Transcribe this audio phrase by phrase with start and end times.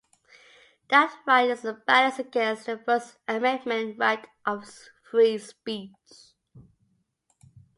[0.89, 4.67] That right is balanced against the First Amendment right of
[5.03, 5.93] free speech.